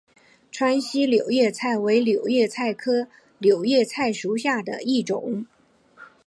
[0.51, 3.07] 川西柳叶菜为柳叶菜科
[3.37, 5.45] 柳叶菜属下的一个种。